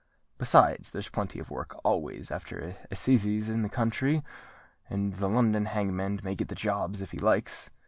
[0.39, 4.23] Besides, there's plenty of work always after Assizes in the country;
[4.89, 7.69] and the London hangman may get the jobs if he likes.